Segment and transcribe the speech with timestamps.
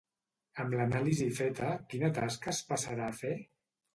[0.61, 3.37] Amb l'anàlisi feta quina tasca es passarà fer?